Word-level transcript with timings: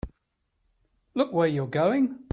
Look 1.13 1.31
where 1.31 1.47
you're 1.47 1.67
going! 1.67 2.17